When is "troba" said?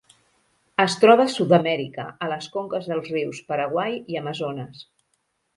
1.01-1.27